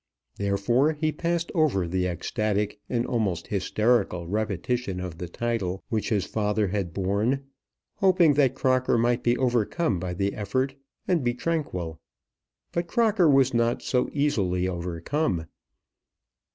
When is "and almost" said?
2.89-3.49